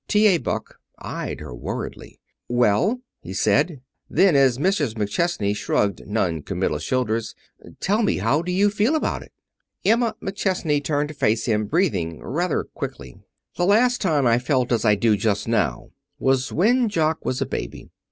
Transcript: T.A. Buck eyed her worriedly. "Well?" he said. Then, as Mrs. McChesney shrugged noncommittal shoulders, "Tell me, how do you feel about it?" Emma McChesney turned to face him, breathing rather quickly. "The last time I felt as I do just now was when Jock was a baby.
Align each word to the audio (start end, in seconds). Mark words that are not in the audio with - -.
T.A. 0.07 0.39
Buck 0.39 0.79
eyed 0.97 1.41
her 1.41 1.53
worriedly. 1.53 2.19
"Well?" 2.49 3.01
he 3.21 3.33
said. 3.35 3.81
Then, 4.09 4.35
as 4.35 4.57
Mrs. 4.57 4.95
McChesney 4.95 5.55
shrugged 5.55 6.07
noncommittal 6.07 6.79
shoulders, 6.79 7.35
"Tell 7.79 8.01
me, 8.01 8.17
how 8.17 8.41
do 8.41 8.51
you 8.51 8.71
feel 8.71 8.95
about 8.95 9.21
it?" 9.21 9.31
Emma 9.85 10.15
McChesney 10.19 10.83
turned 10.83 11.09
to 11.09 11.13
face 11.13 11.45
him, 11.45 11.67
breathing 11.67 12.19
rather 12.19 12.63
quickly. 12.63 13.19
"The 13.57 13.65
last 13.67 14.01
time 14.01 14.25
I 14.25 14.39
felt 14.39 14.71
as 14.71 14.85
I 14.85 14.95
do 14.95 15.15
just 15.15 15.47
now 15.47 15.91
was 16.17 16.51
when 16.51 16.89
Jock 16.89 17.23
was 17.23 17.39
a 17.39 17.45
baby. 17.45 17.91